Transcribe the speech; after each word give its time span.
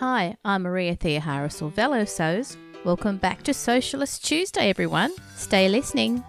Hi, 0.00 0.38
I'm 0.46 0.62
Maria 0.62 0.96
Theoharis 0.96 1.60
or 1.60 1.70
Velosos. 1.70 2.56
Welcome 2.86 3.18
back 3.18 3.42
to 3.42 3.50
Sewcialist 3.50 4.22
Tuesday, 4.22 4.70
everyone. 4.70 5.12
Stay 5.36 5.68
listening. 5.68 6.24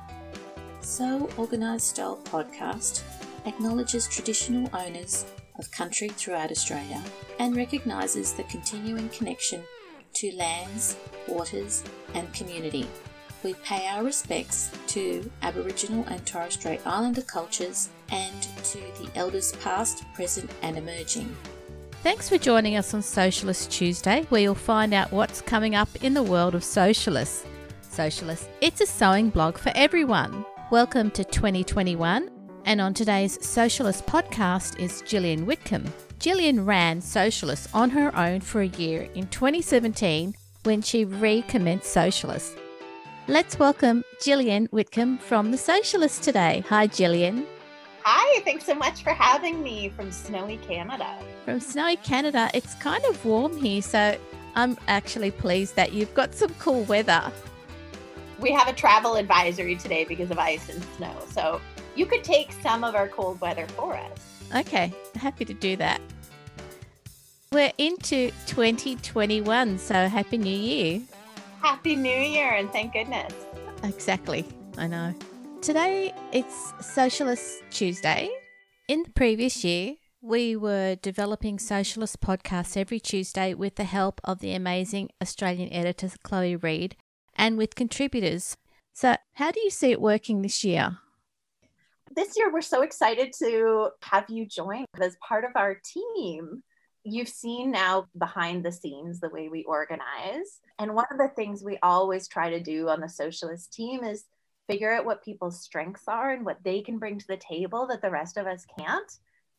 Sew 0.82 1.30
Organised 1.38 1.88
Style 1.88 2.20
podcast 2.26 3.02
acknowledges 3.46 4.10
traditional 4.10 4.70
owners 4.76 5.24
of 5.58 5.72
country 5.72 6.10
throughout 6.10 6.52
Australia 6.52 7.02
and 7.40 7.56
recognises 7.56 8.34
the 8.34 8.44
continuing 8.44 9.08
connection 9.08 9.64
to 10.16 10.36
lands, 10.36 10.98
waters, 11.30 11.82
and 12.14 12.34
community. 12.34 12.86
We 13.42 13.54
pay 13.54 13.88
our 13.88 14.04
respects 14.04 14.70
to 14.88 15.32
Aboriginal 15.44 16.04
and 16.10 16.28
Torres 16.28 16.56
Strait 16.56 16.82
Islander 16.86 17.22
cultures 17.22 17.88
and 18.10 18.42
to 18.66 18.80
the 19.02 19.10
elders 19.16 19.54
past, 19.64 20.04
present, 20.14 20.52
and 20.62 20.78
emerging. 20.78 21.34
Thanks 22.04 22.28
for 22.28 22.40
joining 22.40 22.78
us 22.78 22.96
on 22.96 23.02
Sewcialist 23.02 23.70
Tuesday, 23.70 24.26
where 24.30 24.42
you'll 24.42 24.56
find 24.56 24.92
out 24.92 25.12
what's 25.12 25.40
coming 25.40 25.76
up 25.76 25.88
in 26.02 26.16
the 26.16 26.24
world 26.24 26.56
of 26.56 26.64
Sewcialists. 26.64 27.46
Sewcialists, 27.88 28.48
it's 28.60 28.82
a 28.82 28.88
sewing 28.88 29.30
blog 29.30 29.56
for 29.56 29.72
everyone. 29.76 30.44
Welcome 30.72 31.12
to 31.12 31.24
2021, 31.24 32.28
and 32.66 32.82
on 32.82 32.96
today's 32.96 33.38
Sewcialist 33.38 34.06
podcast 34.06 34.80
is 34.80 35.04
Gillian 35.04 35.46
Whitcomb. 35.46 35.94
Gillian 36.18 36.66
ran 36.66 37.02
Sewcialists 37.02 37.68
on 37.72 37.92
her 37.92 38.16
own 38.18 38.42
for 38.42 38.62
a 38.62 38.68
year 38.68 39.08
in 39.14 39.28
2017 39.28 40.34
when 40.64 40.82
she 40.82 41.06
recommenced 41.06 41.96
Sewcialists. 41.96 42.58
Let's 43.28 43.60
welcome 43.60 44.04
Gillian 44.24 44.66
Whitcomb 44.72 45.20
from 45.20 45.52
The 45.52 45.58
Sewcialist 45.58 46.24
today. 46.24 46.64
Hi, 46.68 46.88
Gillian. 46.88 47.46
Hi, 48.04 48.42
thanks 48.42 48.66
so 48.66 48.74
much 48.74 49.04
for 49.04 49.12
having 49.12 49.62
me 49.62 49.90
from 49.90 50.12
snowy 50.12 50.58
Canada. 50.58 51.20
From 51.46 51.60
snowy 51.60 51.98
Canada, 51.98 52.50
it's 52.54 52.74
kind 52.76 53.04
of 53.06 53.24
warm 53.24 53.56
here, 53.56 53.82
so 53.82 54.18
I'm 54.56 54.76
actually 54.88 55.30
pleased 55.30 55.76
that 55.76 55.94
you've 55.94 56.14
got 56.16 56.34
some 56.34 56.52
cool 56.56 56.84
weather. 56.86 57.32
We 58.40 58.52
have 58.54 58.68
a 58.68 58.74
travel 58.74 59.18
advisory 59.18 59.76
today 59.76 60.04
because 60.06 60.32
of 60.32 60.40
ice 60.40 60.68
and 60.70 60.84
snow, 60.98 61.16
so 61.30 61.62
you 61.96 62.08
could 62.08 62.24
take 62.24 62.52
some 62.64 62.84
of 62.84 62.96
our 62.96 63.08
cold 63.08 63.40
weather 63.40 63.68
for 63.68 63.96
us. 63.96 64.42
Okay, 64.56 64.92
happy 65.16 65.46
to 65.46 65.54
do 65.54 65.76
that. 65.76 66.02
We're 67.52 67.72
into 67.78 68.32
2021, 68.48 69.78
so 69.78 70.08
Happy 70.08 70.38
New 70.40 70.50
Year. 70.50 71.02
Happy 71.62 71.96
New 71.96 72.10
Year, 72.10 72.54
and 72.54 72.72
thank 72.72 72.94
goodness. 72.94 73.32
Exactly, 73.84 74.46
I 74.78 74.88
know. 74.88 75.14
Today 75.62 76.12
it's 76.34 76.72
Sewcialist 76.82 77.62
Tuesday. 77.70 78.32
In 78.88 79.04
the 79.04 79.12
previous 79.12 79.64
year, 79.64 79.94
we 80.20 80.56
were 80.56 80.96
developing 80.96 81.58
Sewcialist 81.58 82.18
podcasts 82.18 82.76
every 82.76 83.00
Tuesday 83.00 83.54
with 83.54 83.76
the 83.76 83.84
help 83.84 84.20
of 84.24 84.40
the 84.40 84.56
amazing 84.56 85.10
Australian 85.22 85.72
editor 85.72 86.10
Chloe 86.24 86.56
Reid 86.56 86.96
and 87.36 87.60
with 87.60 87.76
contributors. 87.76 88.58
So, 88.94 89.18
how 89.34 89.52
do 89.52 89.60
you 89.60 89.70
see 89.70 89.92
it 89.92 90.02
working 90.02 90.42
this 90.42 90.64
year? 90.64 90.98
This 92.10 92.34
year, 92.36 92.52
we're 92.52 92.62
so 92.62 92.82
excited 92.82 93.32
to 93.38 93.90
have 94.02 94.26
you 94.30 94.48
join 94.48 94.86
as 95.00 95.16
part 95.18 95.46
of 95.46 95.52
our 95.56 95.76
team. 95.76 96.64
You've 97.04 97.30
seen 97.30 97.70
now 97.70 98.08
behind 98.18 98.66
the 98.66 98.72
scenes 98.72 99.20
the 99.20 99.30
way 99.30 99.48
we 99.48 99.64
organize. 99.66 100.60
And 100.80 100.96
one 100.96 101.06
of 101.12 101.20
the 101.20 101.30
things 101.36 101.64
we 101.64 101.78
always 101.84 102.28
try 102.28 102.50
to 102.50 102.60
do 102.60 102.90
on 102.90 103.00
the 103.00 103.06
Sewcialist 103.06 103.70
team 103.70 104.04
is 104.04 104.26
figure 104.72 104.94
out 104.94 105.06
what 105.06 105.24
people's 105.24 105.62
strengths 105.62 106.04
are 106.08 106.32
and 106.32 106.46
what 106.46 106.64
they 106.64 106.82
can 106.82 106.98
bring 106.98 107.20
to 107.20 107.28
the 107.28 107.38
table 107.38 107.88
that 107.88 108.02
the 108.02 108.10
rest 108.10 108.38
of 108.38 108.48
us 108.48 108.66
can't. 108.80 109.12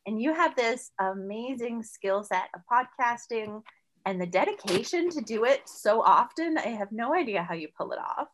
And 0.07 0.21
you 0.21 0.35
have 0.35 0.57
this 0.57 0.91
amazing 0.99 1.83
skill 1.83 2.25
set 2.25 2.49
of 2.55 2.63
podcasting 2.71 3.63
and 4.07 4.21
the 4.21 4.27
dedication 4.27 5.11
to 5.11 5.21
do 5.21 5.45
it 5.45 5.69
so 5.69 6.03
often. 6.03 6.57
I 6.57 6.69
have 6.69 6.91
no 6.91 7.15
idea 7.15 7.43
how 7.43 7.55
you 7.55 7.69
pull 7.77 7.93
it 7.93 7.99
off, 7.99 8.29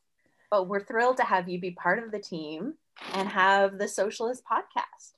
but 0.50 0.68
we're 0.68 0.84
thrilled 0.84 1.16
to 1.18 1.24
have 1.24 1.48
you 1.48 1.60
be 1.60 1.72
part 1.72 2.02
of 2.02 2.12
the 2.12 2.20
team 2.20 2.74
and 3.12 3.28
have 3.28 3.78
the 3.78 3.84
Sewcialist 3.84 4.42
podcast. 4.50 5.12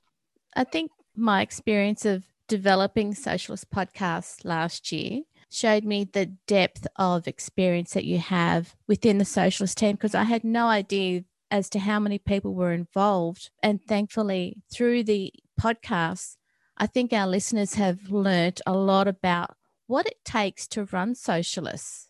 I 0.55 0.63
think 0.63 0.91
my 1.15 1.41
experience 1.41 2.05
of 2.05 2.23
developing 2.47 3.13
Sewcialist 3.13 3.65
podcast 3.73 4.43
last 4.43 4.91
year 4.91 5.21
showed 5.49 5.83
me 5.83 6.05
the 6.05 6.25
depth 6.47 6.87
of 6.95 7.27
experience 7.27 7.93
that 7.93 8.05
you 8.05 8.17
have 8.17 8.75
within 8.87 9.19
the 9.19 9.25
Sewcialist 9.25 9.75
team 9.75 9.93
because 9.93 10.15
I 10.15 10.23
had 10.23 10.43
no 10.43 10.67
idea 10.67 11.23
as 11.51 11.69
to 11.69 11.79
how 11.79 11.99
many 11.99 12.17
people 12.17 12.53
were 12.55 12.71
involved. 12.71 13.51
And 13.61 13.83
thankfully, 13.83 14.57
through 14.73 15.03
the 15.03 15.33
podcast, 15.59 16.37
I 16.77 16.87
think 16.87 17.13
our 17.13 17.27
listeners 17.27 17.75
have 17.75 18.09
learnt 18.09 18.61
a 18.65 18.73
lot 18.73 19.07
about 19.07 19.55
what 19.87 20.07
it 20.07 20.23
takes 20.25 20.67
to 20.69 20.85
run 20.85 21.13
Sewcialists. 21.13 22.07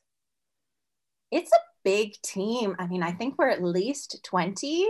It's 1.31 1.51
a 1.51 1.65
big 1.83 2.13
team. 2.21 2.75
I 2.77 2.87
mean, 2.87 3.03
I 3.03 3.11
think 3.11 3.35
we're 3.37 3.49
at 3.49 3.63
least 3.63 4.23
20 4.23 4.87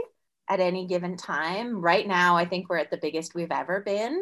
at 0.49 0.59
any 0.59 0.85
given 0.85 1.15
time. 1.15 1.81
Right 1.81 2.07
now, 2.07 2.35
I 2.35 2.45
think 2.45 2.69
we're 2.69 2.77
at 2.77 2.91
the 2.91 2.97
biggest 2.97 3.33
we've 3.33 3.51
ever 3.51 3.79
been. 3.79 4.21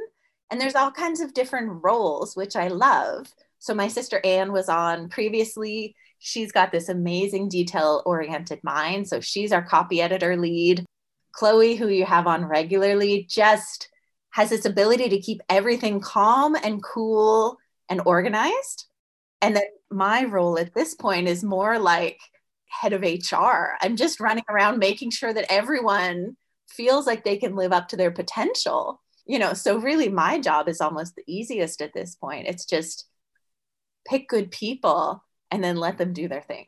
And 0.52 0.62
there's 0.62 0.76
all 0.76 0.92
kinds 0.92 1.20
of 1.20 1.34
different 1.34 1.84
roles, 1.84 2.36
which 2.36 2.56
I 2.56 2.68
love. 2.68 3.34
So, 3.60 3.74
my 3.74 3.88
sister 3.88 4.22
Anne 4.24 4.52
was 4.52 4.70
on 4.70 5.10
previously 5.10 5.96
she's 6.20 6.52
got 6.52 6.72
this 6.72 6.90
amazing 6.90 7.50
detail 7.50 8.04
oriented 8.06 8.60
mind. 8.64 9.08
So 9.08 9.22
she's 9.22 9.52
our 9.52 9.64
copy 9.64 10.02
editor 10.02 10.38
lead. 10.38 10.86
Chloe, 11.32 11.76
who 11.76 11.88
you 11.88 12.06
have 12.06 12.28
on 12.28 12.46
regularly, 12.46 13.26
just 13.30 13.90
has 14.32 14.50
this 14.50 14.66
ability 14.66 15.10
to 15.10 15.20
keep 15.20 15.42
everything 15.50 16.00
calm 16.02 16.56
and 16.56 16.84
cool 16.84 17.58
and 17.88 18.02
organized. 18.06 18.86
And 19.42 19.56
then 19.56 19.64
my 19.90 20.26
role 20.26 20.60
at 20.60 20.74
this 20.74 20.94
point 20.94 21.28
is 21.28 21.44
more 21.44 21.80
like 21.80 22.20
head 22.68 22.94
of 22.94 23.02
HR. 23.02 23.78
I'm 23.82 23.96
just 23.96 24.20
running 24.20 24.44
around 24.50 24.78
making 24.78 25.12
sure 25.12 25.34
that 25.34 25.52
everyone 25.52 26.36
feels 26.68 27.08
like 27.08 27.24
they 27.24 27.38
can 27.38 27.56
live 27.56 27.72
up 27.72 27.88
to 27.90 27.98
their 27.98 28.12
potential. 28.12 29.02
You 29.26 29.40
know, 29.40 29.54
so 29.54 29.78
really 29.78 30.10
my 30.10 30.40
job 30.40 30.68
is 30.68 30.82
almost 30.82 31.16
the 31.16 31.24
easiest 31.26 31.82
at 31.82 31.94
this 31.94 32.16
point. 32.16 32.48
It's 32.48 32.66
just 32.66 33.08
pick 34.08 34.28
good 34.28 34.52
people 34.52 35.24
and 35.52 35.64
then 35.64 35.78
let 35.78 35.98
them 35.98 36.14
do 36.14 36.28
their 36.28 36.42
thing. 36.42 36.66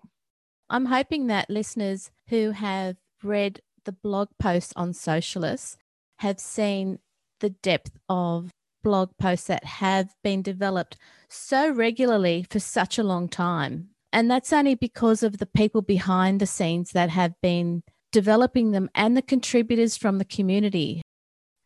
I'm 0.69 0.85
hoping 0.85 1.27
that 1.27 1.49
listeners 1.49 2.11
who 2.29 2.51
have 2.51 2.95
read 3.23 3.61
the 3.85 3.91
blog 3.91 4.29
posts 4.39 4.73
on 4.75 4.93
Sewcialists 4.93 5.75
have 6.19 6.39
seen 6.39 6.99
the 7.39 7.49
depth 7.49 7.97
of 8.07 8.51
blog 8.83 9.11
posts 9.19 9.47
that 9.47 9.63
have 9.63 10.13
been 10.23 10.41
developed 10.41 10.97
so 11.29 11.69
regularly 11.69 12.45
for 12.49 12.59
such 12.59 12.97
a 12.97 13.03
long 13.03 13.27
time. 13.27 13.89
And 14.13 14.29
that's 14.29 14.53
only 14.53 14.75
because 14.75 15.23
of 15.23 15.37
the 15.37 15.45
people 15.45 15.81
behind 15.81 16.39
the 16.39 16.45
scenes 16.45 16.91
that 16.91 17.09
have 17.09 17.33
been 17.41 17.83
developing 18.11 18.71
them 18.71 18.89
and 18.93 19.15
the 19.15 19.21
contributors 19.21 19.97
from 19.97 20.17
the 20.17 20.25
community. 20.25 21.01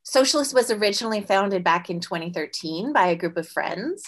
Sewcialist 0.06 0.54
was 0.54 0.70
originally 0.70 1.22
founded 1.22 1.64
back 1.64 1.90
in 1.90 2.00
2013 2.00 2.94
by 2.94 3.08
a 3.08 3.16
group 3.16 3.38
of 3.38 3.48
friends 3.48 4.04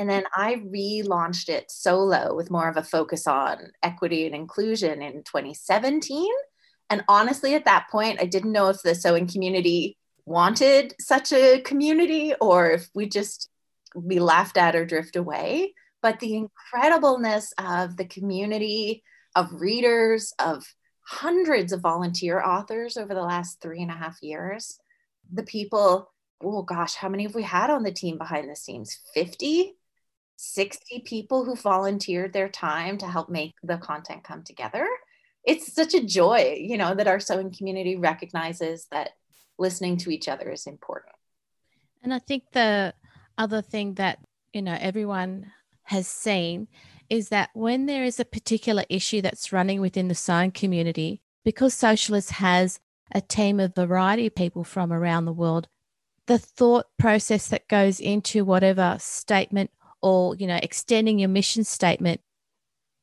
and 0.00 0.08
then 0.08 0.24
I 0.34 0.54
relaunched 0.54 1.50
it 1.50 1.70
solo 1.70 2.34
with 2.34 2.50
more 2.50 2.70
of 2.70 2.78
a 2.78 2.82
focus 2.82 3.26
on 3.26 3.58
equity 3.82 4.24
and 4.24 4.34
inclusion 4.34 5.02
in 5.02 5.24
2017. 5.24 6.26
And 6.88 7.04
honestly, 7.06 7.54
at 7.54 7.66
that 7.66 7.88
point, 7.92 8.18
I 8.18 8.24
didn't 8.24 8.52
know 8.52 8.70
if 8.70 8.80
the 8.80 8.94
sewing 8.94 9.26
community 9.26 9.98
wanted 10.24 10.94
such 10.98 11.34
a 11.34 11.60
community 11.60 12.32
or 12.40 12.70
if 12.70 12.88
we 12.94 13.10
just 13.10 13.50
be 14.06 14.20
laughed 14.20 14.56
at 14.56 14.74
or 14.74 14.86
drift 14.86 15.16
away. 15.16 15.74
But 16.00 16.18
the 16.18 16.46
incredibleness 16.46 17.52
of 17.58 17.98
the 17.98 18.06
community 18.06 19.02
of 19.36 19.60
readers, 19.60 20.32
of 20.38 20.64
hundreds 21.06 21.74
of 21.74 21.82
volunteer 21.82 22.42
authors 22.42 22.96
over 22.96 23.12
the 23.12 23.20
last 23.20 23.60
three 23.60 23.82
and 23.82 23.90
a 23.90 23.94
half 23.94 24.16
years, 24.22 24.78
the 25.30 25.42
people, 25.42 26.10
oh 26.42 26.62
gosh, 26.62 26.94
how 26.94 27.10
many 27.10 27.24
have 27.24 27.34
we 27.34 27.42
had 27.42 27.68
on 27.68 27.82
the 27.82 27.92
team 27.92 28.16
behind 28.16 28.48
the 28.48 28.56
scenes? 28.56 28.98
50? 29.12 29.76
60 30.42 31.00
people 31.00 31.44
who 31.44 31.54
volunteered 31.54 32.32
their 32.32 32.48
time 32.48 32.96
to 32.98 33.06
help 33.06 33.28
make 33.28 33.52
the 33.62 33.76
content 33.76 34.24
come 34.24 34.42
together. 34.42 34.88
It's 35.44 35.74
such 35.74 35.92
a 35.92 36.02
joy, 36.02 36.56
you 36.58 36.78
know, 36.78 36.94
that 36.94 37.06
our 37.06 37.20
sewing 37.20 37.52
community 37.52 37.96
recognizes 37.96 38.86
that 38.90 39.10
listening 39.58 39.98
to 39.98 40.10
each 40.10 40.28
other 40.28 40.50
is 40.50 40.66
important. 40.66 41.14
And 42.02 42.14
I 42.14 42.20
think 42.20 42.44
the 42.52 42.94
other 43.36 43.60
thing 43.60 43.94
that, 43.94 44.20
you 44.54 44.62
know, 44.62 44.76
everyone 44.80 45.52
has 45.82 46.08
seen 46.08 46.68
is 47.10 47.28
that 47.28 47.50
when 47.52 47.84
there 47.84 48.04
is 48.04 48.18
a 48.18 48.24
particular 48.24 48.84
issue 48.88 49.20
that's 49.20 49.52
running 49.52 49.82
within 49.82 50.08
the 50.08 50.14
sewing 50.14 50.52
community, 50.52 51.20
because 51.44 51.74
Sewcialist 51.74 52.30
has 52.30 52.80
a 53.12 53.20
team 53.20 53.60
of 53.60 53.74
variety 53.74 54.28
of 54.28 54.34
people 54.34 54.64
from 54.64 54.90
around 54.90 55.26
the 55.26 55.32
world, 55.34 55.68
the 56.26 56.38
thought 56.38 56.86
process 56.98 57.48
that 57.48 57.68
goes 57.68 58.00
into 58.00 58.42
whatever 58.42 58.96
statement 59.00 59.70
or 60.02 60.34
you 60.36 60.46
know 60.46 60.58
extending 60.62 61.18
your 61.18 61.28
mission 61.28 61.64
statement 61.64 62.20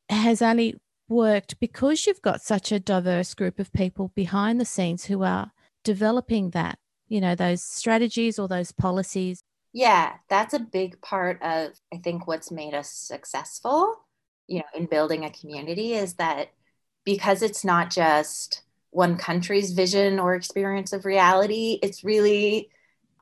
has 0.09 0.41
only 0.41 0.75
worked 1.09 1.59
because 1.59 2.05
you've 2.05 2.21
got 2.21 2.41
such 2.41 2.71
a 2.71 2.79
diverse 2.79 3.33
group 3.33 3.59
of 3.59 3.71
people 3.73 4.11
behind 4.15 4.59
the 4.59 4.65
scenes 4.65 5.05
who 5.05 5.23
are 5.23 5.51
developing 5.83 6.51
that 6.51 6.77
you 7.07 7.21
know 7.21 7.35
those 7.35 7.63
strategies 7.63 8.37
or 8.39 8.47
those 8.47 8.71
policies. 8.71 9.41
Yeah, 9.73 10.13
that's 10.27 10.53
a 10.55 10.59
big 10.59 10.99
part 11.01 11.41
of, 11.43 11.73
I 11.93 11.97
think, 11.97 12.25
what's 12.25 12.51
made 12.51 12.73
us 12.73 12.89
successful, 12.89 13.95
you 14.47 14.59
know, 14.59 14.65
in 14.75 14.87
building 14.87 15.23
a 15.23 15.29
community 15.29 15.93
is 15.93 16.15
that 16.15 16.51
because 17.03 17.43
it's 17.43 17.63
not 17.63 17.91
just 17.91 18.63
one 18.89 19.17
country's 19.17 19.73
vision 19.73 20.19
or 20.19 20.33
experience 20.33 20.93
of 20.93 21.05
reality, 21.05 21.79
it's 21.83 22.03
really 22.03 22.69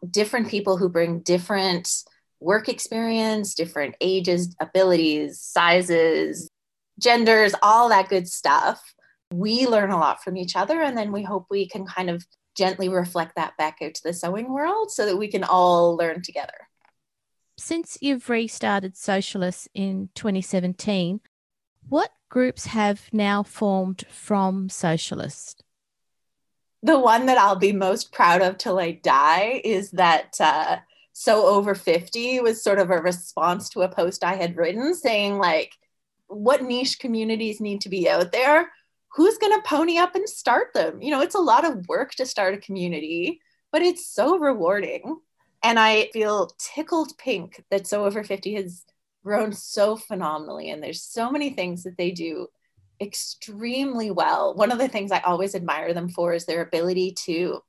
different 0.10 0.48
people 0.48 0.77
who 0.77 0.88
bring 0.88 1.19
different 1.19 2.04
work 2.40 2.70
experience, 2.70 3.54
different 3.54 3.96
ages, 4.02 4.56
abilities, 4.60 5.40
sizes, 5.40 6.50
genders, 7.00 7.54
all 7.62 7.90
that 7.90 8.10
good 8.10 8.28
stuff. 8.28 8.94
We 9.34 9.68
learn 9.68 9.92
a 9.92 10.00
lot 10.00 10.24
from 10.24 10.38
each 10.38 10.56
other, 10.56 10.82
and 10.82 10.98
then 10.98 11.12
we 11.12 11.24
hope 11.24 11.48
we 11.50 11.68
can 11.68 11.86
kind 11.86 12.10
of 12.10 12.26
gently 12.56 12.90
reflect 12.90 13.36
that 13.36 13.58
back 13.58 13.80
out 13.82 13.94
to 13.96 14.04
the 14.04 14.14
sewing 14.14 14.52
world 14.52 14.92
so 14.92 15.06
that 15.06 15.18
we 15.18 15.28
can 15.28 15.44
all 15.44 15.96
learn 15.96 16.22
together. 16.22 16.70
Since 17.58 17.98
you've 18.02 18.30
restarted 18.30 18.96
Sewcialist 18.96 19.68
in 19.74 20.10
2017, 20.16 21.22
what 21.88 22.12
groups 22.30 22.66
have 22.68 23.10
now 23.14 23.44
formed 23.44 24.04
from 24.10 24.68
Sewcialist? 24.68 25.56
The 26.84 27.00
one 27.00 27.26
that 27.28 27.38
I'll 27.38 27.56
be 27.56 27.72
most 27.72 28.12
proud 28.12 28.42
of 28.42 28.58
till 28.58 28.80
I 28.80 28.92
die 28.92 29.62
is 29.64 29.92
that 29.92 30.36
uh, 30.40 30.78
Sew 31.17 31.45
Over 31.45 31.75
50 31.75 32.41
was 32.41 32.62
sort 32.62 32.77
of 32.77 32.89
a 32.91 33.01
response 33.01 33.69
to 33.69 33.83
a 33.83 33.89
post 33.89 34.21
I 34.21 34.35
had 34.35 34.57
written 34.57 34.94
saying, 34.94 35.38
like, 35.38 35.71
what 36.27 36.62
niche 36.62 37.00
communities 37.00 37.62
need 37.62 37.79
to 37.81 37.89
be 37.89 38.09
out 38.09 38.33
there 38.33 38.69
who's 39.13 39.38
going 39.38 39.53
to 39.53 39.65
pony 39.65 39.97
up 39.97 40.15
and 40.15 40.27
start 40.27 40.73
them? 40.73 41.01
You 41.01 41.12
know, 41.12 41.21
it's 41.21 41.35
a 41.35 41.39
lot 41.39 41.63
of 41.63 41.88
work 41.88 42.12
to 42.15 42.25
start 42.25 42.53
a 42.53 42.57
community, 42.57 43.39
but 43.71 43.81
it's 43.81 44.06
so 44.06 44.38
rewarding. 44.38 45.21
And 45.63 45.79
I 45.79 46.09
feel 46.12 46.51
tickled 46.57 47.17
pink 47.17 47.63
that 47.71 47.88
Sew 47.88 48.06
Over 48.06 48.21
50 48.21 48.56
has 48.56 48.83
grown 49.23 49.53
so 49.53 49.95
phenomenally. 49.95 50.69
And 50.69 50.83
there's 50.83 51.01
so 51.01 51.31
many 51.31 51.51
things 51.51 51.83
that 51.83 51.95
they 51.97 52.12
do 52.12 52.47
extremely 53.00 54.12
well. 54.12 54.53
One 54.53 54.69
of 54.69 54.79
the 54.79 54.89
things 54.89 55.13
I 55.13 55.19
always 55.21 55.56
admire 55.56 55.94
them 55.94 56.09
for 56.09 56.33
is 56.33 56.45
their 56.45 56.62
ability 56.62 57.13
to 57.25 57.62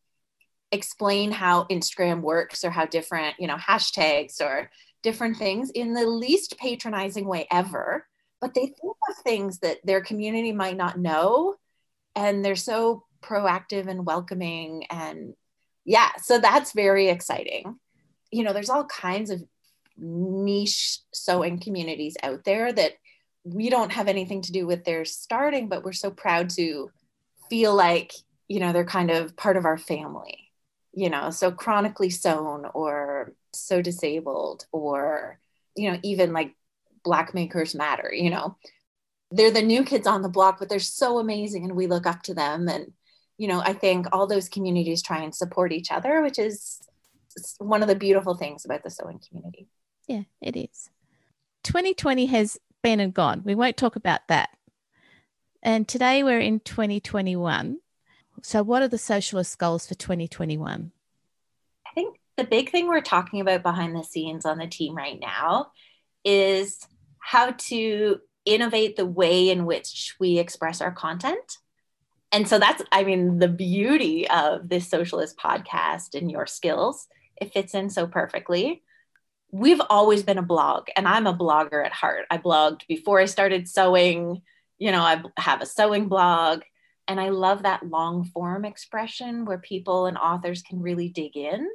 explain 0.72 1.30
how 1.30 1.64
Instagram 1.64 2.20
works 2.20 2.64
or 2.64 2.70
how 2.70 2.86
different, 2.86 3.36
you 3.38 3.46
know, 3.46 3.56
hashtags 3.56 4.40
or 4.40 4.70
different 5.02 5.36
things 5.36 5.70
in 5.70 5.94
the 5.94 6.06
least 6.06 6.58
patronizing 6.58 7.26
way 7.26 7.46
ever 7.50 8.06
but 8.40 8.54
they 8.54 8.66
think 8.66 8.96
of 9.08 9.16
things 9.24 9.58
that 9.60 9.78
their 9.84 10.00
community 10.00 10.52
might 10.52 10.76
not 10.76 10.98
know 10.98 11.54
and 12.14 12.44
they're 12.44 12.56
so 12.56 13.04
proactive 13.22 13.88
and 13.88 14.06
welcoming 14.06 14.84
and 14.90 15.34
yeah 15.84 16.10
so 16.22 16.38
that's 16.38 16.72
very 16.72 17.08
exciting. 17.08 17.78
You 18.30 18.44
know 18.44 18.52
there's 18.52 18.70
all 18.70 18.84
kinds 18.84 19.30
of 19.30 19.42
niche 19.96 20.98
sewing 21.12 21.58
communities 21.58 22.16
out 22.22 22.44
there 22.44 22.72
that 22.72 22.92
we 23.44 23.70
don't 23.70 23.92
have 23.92 24.08
anything 24.08 24.42
to 24.42 24.52
do 24.52 24.66
with 24.66 24.84
their 24.84 25.04
starting 25.04 25.68
but 25.68 25.84
we're 25.84 25.92
so 25.92 26.10
proud 26.10 26.50
to 26.50 26.90
feel 27.48 27.74
like 27.74 28.12
you 28.48 28.60
know 28.60 28.72
they're 28.72 28.84
kind 28.84 29.10
of 29.10 29.36
part 29.36 29.56
of 29.56 29.64
our 29.64 29.78
family 29.78 30.45
you 30.96 31.08
know 31.08 31.30
so 31.30 31.52
chronically 31.52 32.10
sewn 32.10 32.66
or 32.74 33.32
so 33.52 33.80
disabled 33.80 34.66
or 34.72 35.38
you 35.76 35.92
know 35.92 35.98
even 36.02 36.32
like 36.32 36.56
black 37.04 37.32
makers 37.34 37.74
matter 37.74 38.10
you 38.12 38.30
know? 38.30 38.56
They're 39.30 39.50
the 39.52 39.62
new 39.62 39.84
kids 39.84 40.06
on 40.06 40.22
the 40.22 40.28
block 40.28 40.58
but 40.58 40.68
they're 40.68 40.80
so 40.80 41.18
amazing 41.18 41.64
and 41.64 41.76
we 41.76 41.86
look 41.86 42.06
up 42.06 42.22
to 42.22 42.34
them. 42.34 42.68
And 42.68 42.92
you 43.38 43.46
know 43.46 43.60
i 43.60 43.72
think 43.74 44.06
all 44.12 44.26
those 44.26 44.48
communities 44.48 45.02
try 45.02 45.22
and 45.22 45.34
support 45.34 45.70
each 45.70 45.92
other 45.92 46.22
which 46.22 46.38
is 46.38 46.80
one 47.58 47.82
of 47.82 47.88
the 47.88 47.94
beautiful 47.94 48.34
things 48.34 48.64
about 48.64 48.82
the 48.82 48.90
sewing 48.90 49.20
community. 49.28 49.68
Yeah 50.08 50.22
it 50.40 50.56
is. 50.56 50.90
2020 51.64 52.26
has 52.26 52.58
been 52.82 53.00
and 53.00 53.12
gone. 53.12 53.42
We 53.44 53.54
won't 53.54 53.76
talk 53.76 53.96
about 53.96 54.20
that. 54.28 54.50
And 55.62 55.86
today 55.86 56.22
we're 56.22 56.40
in 56.40 56.60
2021 56.60 57.78
so 58.42 58.62
what 58.62 58.82
are 58.82 58.88
the 58.88 58.96
Sewcialist 58.96 59.58
goals 59.58 59.86
for 59.86 59.94
2021 59.94 60.92
i 61.86 61.90
think 61.94 62.18
the 62.36 62.44
big 62.44 62.70
thing 62.70 62.86
we're 62.86 63.00
talking 63.00 63.40
about 63.40 63.62
behind 63.62 63.96
the 63.96 64.04
scenes 64.04 64.44
on 64.44 64.58
the 64.58 64.66
team 64.66 64.94
right 64.94 65.18
now 65.20 65.70
is 66.24 66.86
how 67.18 67.50
to 67.52 68.20
innovate 68.46 68.96
the 68.96 69.04
way 69.04 69.50
in 69.50 69.66
which 69.66 70.14
we 70.18 70.38
express 70.38 70.80
our 70.80 70.92
content. 70.92 71.58
And 72.32 72.48
so 72.48 72.58
that's, 72.58 72.82
I 72.92 73.04
mean, 73.04 73.38
the 73.38 73.48
beauty 73.48 74.28
of 74.28 74.68
this 74.68 74.88
Sewcialist 74.88 75.34
podcast 75.34 76.14
and 76.14 76.30
your 76.30 76.46
skills. 76.46 77.08
It 77.36 77.52
fits 77.52 77.74
in 77.74 77.90
so 77.90 78.06
perfectly. 78.06 78.82
We've 79.50 79.80
always 79.90 80.22
been 80.22 80.38
a 80.38 80.42
blog, 80.42 80.88
and 80.96 81.06
I'm 81.06 81.26
a 81.26 81.36
blogger 81.36 81.84
at 81.84 81.92
heart. 81.92 82.26
I 82.30 82.38
blogged 82.38 82.86
before 82.88 83.20
I 83.20 83.26
started 83.26 83.68
sewing. 83.68 84.42
You 84.78 84.92
know, 84.92 85.02
I 85.02 85.22
have 85.38 85.62
a 85.62 85.66
sewing 85.66 86.08
blog, 86.08 86.62
and 87.08 87.20
I 87.20 87.28
love 87.30 87.62
that 87.62 87.88
long 87.88 88.24
form 88.24 88.64
expression 88.64 89.44
where 89.44 89.58
people 89.58 90.06
and 90.06 90.18
authors 90.18 90.62
can 90.62 90.80
really 90.80 91.08
dig 91.08 91.36
in. 91.36 91.68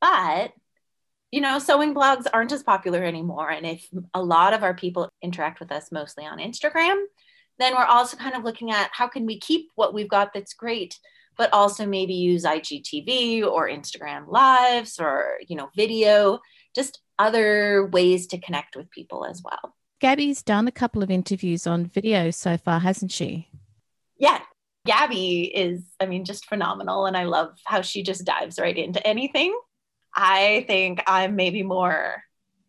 But 0.00 0.52
you 1.30 1.40
know, 1.40 1.58
sewing 1.58 1.94
blogs 1.94 2.26
aren't 2.32 2.52
as 2.52 2.62
popular 2.62 3.02
anymore. 3.04 3.50
And 3.50 3.66
if 3.66 3.86
a 4.14 4.22
lot 4.22 4.54
of 4.54 4.62
our 4.62 4.74
people 4.74 5.10
interact 5.22 5.60
with 5.60 5.70
us 5.70 5.92
mostly 5.92 6.24
on 6.24 6.38
Instagram, 6.38 7.04
then 7.58 7.74
we're 7.74 7.84
also 7.84 8.16
kind 8.16 8.34
of 8.34 8.44
looking 8.44 8.70
at 8.70 8.90
how 8.92 9.08
can 9.08 9.26
we 9.26 9.38
keep 9.38 9.68
what 9.74 9.92
we've 9.92 10.08
got 10.08 10.32
that's 10.32 10.54
great, 10.54 10.98
but 11.36 11.52
also 11.52 11.84
maybe 11.84 12.14
use 12.14 12.44
IGTV 12.44 13.44
or 13.44 13.68
Instagram 13.68 14.28
lives 14.28 14.98
or, 14.98 15.38
you 15.46 15.56
know, 15.56 15.68
video, 15.76 16.38
just 16.74 17.00
other 17.18 17.86
ways 17.92 18.28
to 18.28 18.38
connect 18.38 18.76
with 18.76 18.90
people 18.90 19.26
as 19.26 19.42
well. 19.44 19.74
Gabby's 20.00 20.42
done 20.42 20.68
a 20.68 20.72
couple 20.72 21.02
of 21.02 21.10
interviews 21.10 21.66
on 21.66 21.84
video 21.84 22.30
so 22.30 22.56
far, 22.56 22.80
hasn't 22.80 23.10
she? 23.10 23.48
Yeah. 24.18 24.40
Gabby 24.86 25.42
is, 25.42 25.82
I 26.00 26.06
mean, 26.06 26.24
just 26.24 26.46
phenomenal. 26.46 27.06
And 27.06 27.16
I 27.16 27.24
love 27.24 27.58
how 27.64 27.82
she 27.82 28.02
just 28.02 28.24
dives 28.24 28.58
right 28.58 28.76
into 28.76 29.04
anything. 29.06 29.58
I 30.14 30.64
think 30.66 31.02
I'm 31.06 31.36
maybe 31.36 31.62
more 31.62 32.22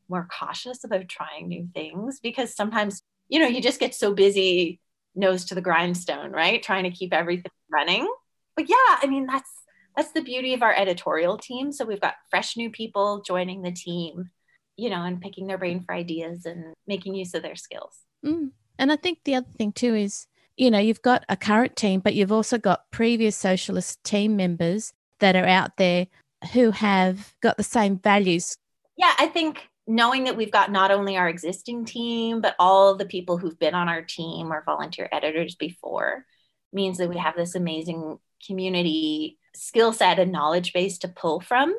more 0.10 0.28
cautious 0.38 0.84
about 0.84 1.08
trying 1.08 1.48
new 1.48 1.70
things 1.74 2.20
because 2.20 2.56
sometimes 2.56 3.04
you 3.30 3.40
know 3.40 3.48
you 3.48 3.62
just 3.62 3.80
get 3.80 3.94
so 3.94 4.14
busy 4.14 4.80
nose 5.16 5.46
to 5.46 5.56
the 5.56 5.62
grindstone 5.62 6.32
right 6.32 6.64
trying 6.64 6.84
to 6.84 6.90
keep 6.90 7.14
everything 7.14 7.52
running 7.72 8.12
but 8.56 8.68
yeah 8.68 8.98
i 9.02 9.06
mean 9.08 9.28
that's 9.28 9.52
that's 9.96 10.12
the 10.12 10.22
beauty 10.22 10.54
of 10.54 10.64
our 10.64 10.74
editorial 10.74 11.38
team 11.38 11.72
so 11.72 11.86
we've 11.86 12.02
got 12.02 12.16
fresh 12.30 12.58
new 12.58 12.70
people 12.70 13.22
joining 13.26 13.62
the 13.62 13.72
team 13.72 14.30
you 14.76 14.90
know 14.90 15.04
and 15.04 15.22
picking 15.22 15.48
their 15.48 15.58
brain 15.58 15.84
for 15.84 15.94
ideas 15.94 16.46
and 16.46 16.74
making 16.88 17.14
use 17.14 17.34
of 17.34 17.44
their 17.44 17.56
skills 17.56 18.00
mm. 18.26 18.50
and 18.78 18.92
i 18.92 18.96
think 18.96 19.20
the 19.24 19.36
other 19.36 19.50
thing 19.58 19.72
too 19.72 19.94
is 19.94 20.26
you 20.60 20.70
know 20.70 20.80
you've 20.80 21.02
got 21.02 21.24
a 21.30 21.38
current 21.38 21.76
team 21.76 22.00
but 22.00 22.14
you've 22.14 22.32
also 22.32 22.58
got 22.58 22.92
previous 22.92 23.42
Sewcialist 23.42 23.98
team 24.04 24.36
members 24.36 24.94
that 25.20 25.36
are 25.36 25.46
out 25.46 25.78
there 25.78 26.08
who 26.54 26.72
have 26.72 27.34
got 27.42 27.58
the 27.58 27.64
same 27.64 27.98
values. 27.98 28.58
Yeah, 28.98 29.14
I 29.18 29.28
think 29.28 29.68
knowing 29.88 30.26
that 30.26 30.38
we've 30.38 30.52
got 30.52 30.72
not 30.72 30.92
only 30.92 31.18
our 31.18 31.28
existing 31.28 31.86
team, 31.86 32.42
but 32.42 32.56
all 32.60 32.96
the 32.96 33.06
people 33.06 33.38
who've 33.38 33.60
been 33.60 33.74
on 33.74 33.90
our 33.90 34.02
team 34.02 34.52
or 34.52 34.64
volunteer 34.66 35.10
editors 35.12 35.56
before 35.56 36.26
means 36.72 36.98
that 36.98 37.10
we 37.10 37.18
have 37.18 37.36
this 37.36 37.56
amazing 37.56 38.20
community 38.46 39.38
skill 39.56 39.92
set 39.92 40.20
and 40.20 40.32
knowledge 40.32 40.74
base 40.74 41.00
to 41.00 41.08
pull 41.08 41.40
from. 41.40 41.74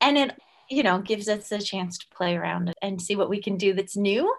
And 0.00 0.18
it, 0.18 0.32
you 0.70 0.82
know, 0.82 1.00
gives 1.00 1.28
us 1.28 1.50
a 1.50 1.58
chance 1.58 1.98
to 1.98 2.06
play 2.14 2.36
around 2.36 2.72
and 2.82 3.00
see 3.00 3.16
what 3.16 3.30
we 3.30 3.42
can 3.42 3.56
do 3.56 3.72
that's 3.72 3.96
new. 3.96 4.32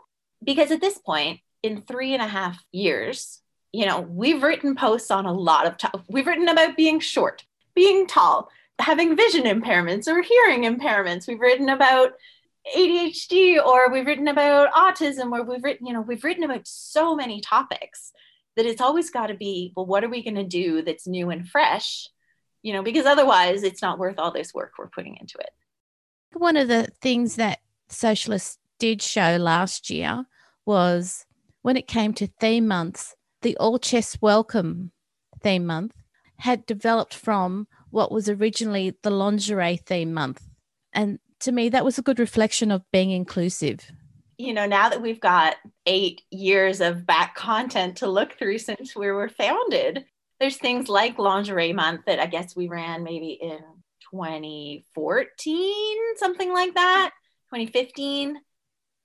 Because 0.44 0.72
at 0.72 0.80
this 0.80 0.98
point, 0.98 1.40
in 1.64 1.82
three 1.82 2.14
and 2.14 2.24
a 2.24 2.28
half 2.28 2.64
years, 2.72 3.42
you 3.72 3.86
know, 3.86 4.02
we've 4.02 4.44
written 4.44 4.76
posts 4.76 5.12
on 5.12 5.26
a 5.26 5.34
lot 5.34 5.68
of, 5.68 5.78
t- 5.78 5.88
we've 6.10 6.28
written 6.28 6.48
about 6.48 6.76
being 6.76 7.00
short, 7.00 7.46
being 7.76 8.08
tall, 8.08 8.50
having 8.80 9.16
vision 9.16 9.44
impairments 9.44 10.08
or 10.08 10.22
hearing 10.22 10.64
impairments. 10.64 11.28
We've 11.28 11.40
written 11.40 11.70
about 11.70 12.14
ADHD 12.76 13.64
or 13.64 13.92
we've 13.92 14.06
written 14.06 14.28
about 14.28 14.72
autism 14.74 15.32
or 15.32 15.44
we've 15.44 15.64
written, 15.64 15.86
you 15.86 15.94
know, 15.94 16.02
we've 16.02 16.24
written 16.24 16.44
about 16.44 16.68
so 16.68 17.16
many 17.16 17.42
topics 17.42 18.12
that 18.56 18.66
it's 18.66 18.82
always 18.82 19.10
got 19.10 19.28
to 19.28 19.36
be, 19.36 19.74
well, 19.76 19.86
what 19.86 20.04
are 20.04 20.10
we 20.10 20.24
going 20.24 20.36
to 20.36 20.44
do 20.44 20.82
that's 20.82 21.08
new 21.08 21.30
and 21.30 21.48
fresh? 21.48 22.10
You 22.62 22.74
know, 22.74 22.84
because 22.84 23.06
otherwise 23.06 23.64
it's 23.64 23.82
not 23.82 24.00
worth 24.00 24.20
all 24.20 24.32
this 24.32 24.54
work 24.54 24.74
we're 24.78 24.90
putting 24.90 25.18
into 25.18 25.38
it. 25.38 25.52
One 26.34 26.58
of 26.58 26.68
the 26.68 26.90
things 27.02 27.36
that 27.38 27.60
Sewcialists 27.90 28.58
did 28.78 29.02
show 29.02 29.38
last 29.38 29.90
year 29.90 30.26
was 30.66 31.26
when 31.62 31.78
it 31.78 31.88
came 31.88 32.14
to 32.14 32.28
theme 32.28 32.68
months, 32.68 33.16
the 33.42 33.58
All 33.58 33.80
Chests 33.80 34.18
Welcome 34.22 34.92
theme 35.42 35.66
month 35.66 35.94
had 36.38 36.66
developed 36.66 37.14
from 37.14 37.68
what 37.90 38.12
was 38.12 38.30
originally 38.30 38.96
the 39.02 39.10
lingerie 39.10 39.78
theme 39.78 40.14
month. 40.14 40.42
And 40.94 41.20
to 41.42 41.52
me, 41.52 41.70
that 41.70 41.86
was 41.86 41.98
a 41.98 42.02
good 42.02 42.20
reflection 42.20 42.72
of 42.72 42.84
being 42.92 43.12
inclusive. 43.12 43.92
You 44.38 44.54
know, 44.54 44.66
now 44.66 44.90
that 44.90 45.02
we've 45.02 45.20
got 45.20 45.58
eight 45.86 46.22
years 46.32 46.82
of 46.82 47.06
back 47.06 47.36
content 47.36 47.98
to 47.98 48.08
look 48.08 48.38
through 48.38 48.60
since 48.60 48.96
we 48.96 49.12
were 49.12 49.30
founded, 49.30 50.06
there's 50.40 50.58
things 50.58 50.88
like 50.88 51.20
lingerie 51.20 51.74
month 51.74 52.02
that 52.06 52.20
I 52.20 52.26
guess 52.26 52.56
we 52.56 52.70
ran 52.70 53.04
maybe 53.04 53.38
in 53.42 53.60
2014, 54.12 55.98
something 56.18 56.54
like 56.54 56.74
that, 56.76 57.12
2015. 57.54 58.38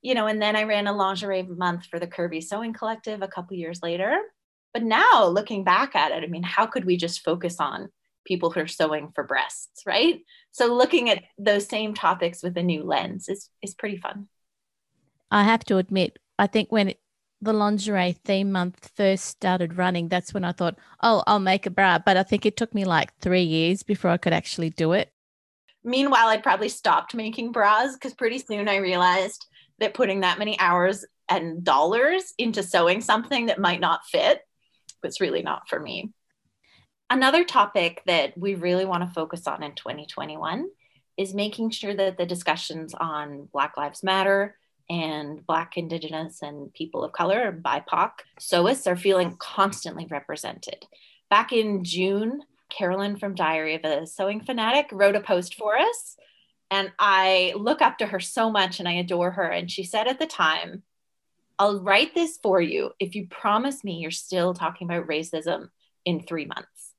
You 0.05 0.15
know, 0.15 0.27
and 0.27 0.41
then 0.41 0.55
I 0.55 0.65
ran 0.65 0.87
a 0.87 0.93
lingerie 0.93 1.43
month 1.43 1.87
for 1.87 1.99
the 1.99 2.07
Curvy 2.07 2.45
Sewing 2.45 2.75
Collective 2.75 3.23
a 3.23 3.27
couple 3.27 3.57
years 3.57 3.83
later. 3.83 4.17
But 4.75 4.83
now 4.83 5.27
looking 5.27 5.65
back 5.65 5.97
at 5.97 6.13
it, 6.13 6.23
I 6.23 6.27
mean, 6.27 6.43
how 6.43 6.67
could 6.67 6.85
we 6.85 6.99
just 6.99 7.25
focus 7.25 7.57
on 7.59 7.89
people 8.27 8.51
who 8.51 8.61
are 8.61 8.67
sewing 8.67 9.13
for 9.15 9.25
breasts, 9.25 9.83
right? 9.87 10.21
So 10.53 10.75
looking 10.75 11.09
at 11.09 11.23
those 11.39 11.67
same 11.67 11.95
topics 11.95 12.43
with 12.43 12.55
a 12.59 12.63
new 12.63 12.83
lens 12.83 13.31
is, 13.31 13.49
is 13.63 13.75
pretty 13.75 13.97
fun. 13.97 14.29
I 15.31 15.43
have 15.45 15.65
to 15.65 15.79
admit, 15.79 16.19
I 16.39 16.49
think 16.49 16.71
when 16.71 16.91
it, 16.91 17.01
the 17.41 17.55
lingerie 17.55 18.13
theme 18.13 18.53
month 18.53 18.91
first 18.95 19.25
started 19.25 19.79
running, 19.79 20.09
that's 20.09 20.35
when 20.35 20.45
I 20.45 20.53
thought, 20.53 20.79
oh, 21.03 21.23
I'll 21.27 21.41
make 21.41 21.65
a 21.65 21.71
bra. 21.71 21.99
But 21.99 22.19
I 22.19 22.25
think 22.25 22.45
it 22.45 22.59
took 22.59 22.75
me 22.75 22.85
like 22.85 23.17
three 23.21 23.43
years 23.43 23.83
before 23.83 24.11
I 24.11 24.19
could 24.19 24.35
actually 24.35 24.71
do 24.71 24.93
it. 24.93 25.11
Meanwhile, 25.83 26.29
I 26.29 26.37
probably 26.39 26.69
stopped 26.69 27.15
making 27.15 27.53
bras 27.53 27.95
because 27.95 28.15
pretty 28.15 28.39
soon 28.39 28.69
I 28.69 28.77
realized 28.77 29.47
that 29.79 29.95
putting 29.95 30.21
that 30.21 30.39
many 30.39 30.59
hours 30.59 31.05
and 31.29 31.65
dollars 31.65 32.35
into 32.39 32.63
sewing 32.63 33.01
something 33.01 33.47
that 33.47 33.59
might 33.59 33.81
not 33.81 34.07
fit 34.07 34.41
was 35.03 35.21
really 35.21 35.43
not 35.43 35.69
for 35.69 35.81
me. 35.81 36.13
Another 37.11 37.45
topic 37.45 38.03
that 38.07 38.37
we 38.37 38.55
really 38.55 38.85
want 38.85 39.03
to 39.03 39.15
focus 39.15 39.47
on 39.47 39.63
in 39.63 39.75
2021 39.75 40.67
is 41.17 41.35
making 41.35 41.71
sure 41.71 41.95
that 41.95 42.19
the 42.19 42.27
discussions 42.27 42.95
on 42.95 43.49
Black 43.53 43.77
Lives 43.77 44.03
Matter 44.03 44.57
and 44.91 45.45
Black, 45.47 45.77
Indigenous, 45.77 46.43
and 46.43 46.73
people 46.75 47.05
of 47.05 47.13
color, 47.13 47.53
BIPOC 47.53 48.11
sewists 48.41 48.87
are 48.87 48.97
feeling 48.97 49.37
constantly 49.39 50.07
represented. 50.11 50.85
Back 51.31 51.53
in 51.53 51.85
June, 51.85 52.43
Carolyn 52.69 53.17
from 53.17 53.35
Diary 53.35 53.77
of 53.77 53.85
a 53.85 54.07
Sewing 54.07 54.41
Fanatic 54.41 54.89
wrote 54.93 55.17
a 55.17 55.21
post 55.21 55.55
for 55.55 55.79
us. 55.79 56.17
And 56.71 56.93
I 56.99 57.53
look 57.57 57.83
up 57.83 57.99
to 57.99 58.07
her 58.07 58.21
so 58.21 58.51
much 58.51 58.81
and 58.81 58.89
I 58.89 58.95
adore 58.95 59.31
her. 59.33 59.45
And 59.45 59.71
she 59.71 59.85
said 59.85 60.09
at 60.09 60.19
the 60.19 60.27
time, 60.27 60.83
I'll 61.59 61.83
write 61.83 62.15
this 62.15 62.39
for 62.43 62.61
you 62.61 62.91
if 62.99 63.15
you 63.15 63.29
promise 63.29 63.85
me 63.85 63.99
you're 63.99 64.11
still 64.11 64.55
talking 64.55 64.89
about 64.89 65.07
racism 65.07 65.69
in 66.05 66.21
three 66.21 66.47
months. 66.47 66.93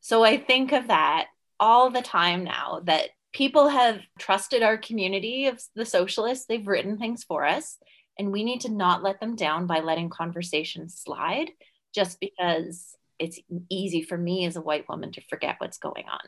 So 0.00 0.24
I 0.24 0.38
think 0.38 0.72
of 0.72 0.88
that 0.88 1.26
all 1.60 1.90
the 1.90 2.02
time 2.02 2.44
now 2.44 2.80
that 2.84 3.10
people 3.32 3.68
have 3.68 4.00
trusted 4.18 4.62
our 4.62 4.78
community 4.78 5.46
of 5.46 5.62
the 5.74 5.82
Sewcialists. 5.82 6.46
They've 6.46 6.66
written 6.66 6.96
things 6.96 7.24
for 7.24 7.44
us, 7.44 7.78
and 8.18 8.32
we 8.32 8.44
need 8.44 8.62
to 8.62 8.70
not 8.70 9.02
let 9.02 9.20
them 9.20 9.36
down 9.36 9.66
by 9.66 9.80
letting 9.80 10.08
conversations 10.08 10.98
slide 10.98 11.50
just 11.94 12.20
because 12.20 12.96
it's 13.18 13.38
easy 13.68 14.02
for 14.02 14.16
me 14.16 14.46
as 14.46 14.56
a 14.56 14.60
white 14.60 14.88
woman 14.88 15.12
to 15.12 15.20
forget 15.28 15.56
what's 15.58 15.78
going 15.78 16.04
on. 16.10 16.20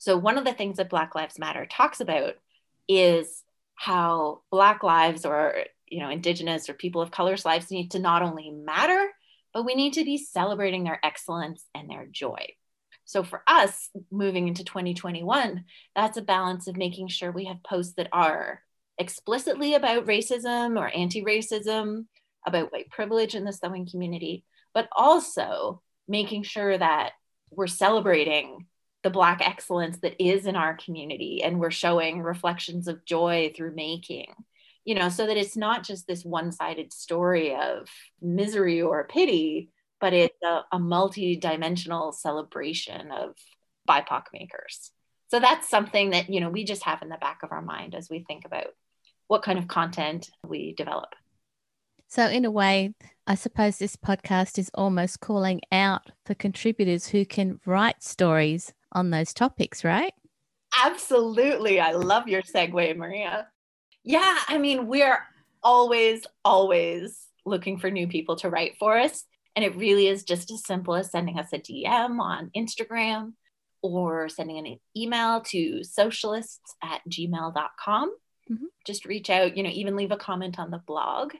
So, 0.00 0.16
one 0.16 0.38
of 0.38 0.44
the 0.44 0.52
things 0.52 0.78
that 0.78 0.90
Black 0.90 1.14
Lives 1.14 1.38
Matter 1.38 1.66
talks 1.66 2.00
about 2.00 2.34
is 2.88 3.44
how 3.74 4.40
Black 4.50 4.82
lives 4.82 5.24
or 5.24 5.64
you 5.86 6.00
know 6.00 6.10
indigenous 6.10 6.68
or 6.68 6.74
people 6.74 7.02
of 7.02 7.10
color's 7.10 7.44
lives 7.44 7.70
need 7.70 7.90
to 7.92 7.98
not 7.98 8.22
only 8.22 8.50
matter 8.50 9.10
but 9.52 9.64
we 9.64 9.74
need 9.74 9.94
to 9.94 10.04
be 10.04 10.16
celebrating 10.16 10.84
their 10.84 11.00
excellence 11.04 11.64
and 11.74 11.90
their 11.90 12.06
joy. 12.06 12.46
So 13.04 13.24
for 13.24 13.42
us 13.46 13.90
moving 14.10 14.46
into 14.48 14.64
2021, 14.64 15.64
that's 15.96 16.16
a 16.16 16.22
balance 16.22 16.68
of 16.68 16.76
making 16.76 17.08
sure 17.08 17.32
we 17.32 17.46
have 17.46 17.62
posts 17.62 17.94
that 17.96 18.08
are 18.12 18.62
explicitly 18.98 19.74
about 19.74 20.06
racism 20.06 20.78
or 20.78 20.88
anti 20.88 21.24
racism, 21.24 22.06
about 22.46 22.72
white 22.72 22.90
privilege 22.90 23.34
in 23.34 23.44
the 23.44 23.52
sewing 23.52 23.88
community, 23.90 24.44
but 24.72 24.88
also 24.92 25.82
making 26.06 26.44
sure 26.44 26.76
that 26.78 27.12
we're 27.50 27.66
celebrating 27.66 28.66
the 29.02 29.10
Black 29.10 29.40
excellence 29.46 29.98
that 29.98 30.22
is 30.22 30.46
in 30.46 30.56
our 30.56 30.76
community 30.76 31.42
and 31.42 31.58
we're 31.58 31.70
showing 31.70 32.22
reflections 32.22 32.88
of 32.88 33.04
joy 33.04 33.52
through 33.56 33.74
making. 33.74 34.32
You 34.84 34.94
know, 34.94 35.08
so 35.08 35.26
that 35.26 35.36
it's 35.36 35.56
not 35.56 35.84
just 35.84 36.06
this 36.06 36.24
one 36.24 36.52
sided 36.52 36.92
story 36.92 37.54
of 37.54 37.88
misery 38.20 38.80
or 38.80 39.06
pity, 39.06 39.70
but 40.00 40.14
it's 40.14 40.42
a, 40.42 40.62
a 40.72 40.78
multi-dimensional 40.78 42.12
celebration 42.12 43.10
of 43.10 43.34
BIPOC 43.88 44.22
makers. 44.32 44.90
So 45.30 45.38
that's 45.38 45.68
something 45.68 46.10
that 46.10 46.30
you 46.30 46.40
know 46.40 46.50
we 46.50 46.64
just 46.64 46.82
have 46.84 47.02
in 47.02 47.08
the 47.08 47.16
back 47.18 47.42
of 47.42 47.52
our 47.52 47.62
mind 47.62 47.94
as 47.94 48.08
we 48.10 48.24
think 48.26 48.44
about 48.44 48.68
what 49.28 49.42
kind 49.42 49.58
of 49.58 49.68
content 49.68 50.30
we 50.44 50.74
develop. 50.74 51.14
So 52.08 52.26
in 52.26 52.44
a 52.44 52.50
way, 52.50 52.94
I 53.28 53.36
suppose 53.36 53.78
this 53.78 53.94
podcast 53.94 54.58
is 54.58 54.72
almost 54.74 55.20
calling 55.20 55.60
out 55.70 56.10
for 56.26 56.34
contributors 56.34 57.06
who 57.06 57.24
can 57.24 57.60
write 57.64 58.02
stories 58.02 58.72
on 58.92 59.10
those 59.10 59.32
topics, 59.32 59.84
right? 59.84 60.12
Absolutely. 60.84 61.80
I 61.80 61.92
love 61.92 62.28
your 62.28 62.42
segue, 62.42 62.96
Maria. 62.96 63.48
Yeah, 64.04 64.38
I 64.48 64.58
mean, 64.58 64.86
we're 64.86 65.18
always, 65.62 66.26
always 66.44 67.26
looking 67.44 67.78
for 67.78 67.90
new 67.90 68.06
people 68.06 68.36
to 68.36 68.50
write 68.50 68.76
for 68.78 68.98
us. 68.98 69.24
And 69.56 69.64
it 69.64 69.76
really 69.76 70.06
is 70.06 70.22
just 70.22 70.50
as 70.50 70.64
simple 70.64 70.94
as 70.94 71.10
sending 71.10 71.38
us 71.38 71.52
a 71.52 71.58
DM 71.58 72.20
on 72.20 72.50
Instagram 72.56 73.32
or 73.82 74.28
sending 74.28 74.58
an 74.58 74.78
email 74.96 75.40
to 75.40 75.80
sewcialists 75.80 76.58
at 76.82 77.00
gmail.com. 77.08 78.14
Mm-hmm. 78.50 78.64
Just 78.86 79.04
reach 79.04 79.28
out, 79.30 79.56
you 79.56 79.62
know, 79.62 79.70
even 79.70 79.96
leave 79.96 80.12
a 80.12 80.16
comment 80.16 80.58
on 80.58 80.70
the 80.70 80.78
blog. 80.86 81.32